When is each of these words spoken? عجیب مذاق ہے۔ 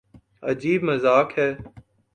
عجیب 0.43 0.83
مذاق 0.83 1.29
ہے۔ 1.39 1.49